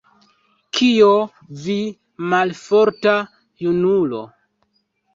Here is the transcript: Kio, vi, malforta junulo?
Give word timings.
Kio, 0.77 1.09
vi, 1.67 1.77
malforta 2.33 3.17
junulo? 3.67 4.29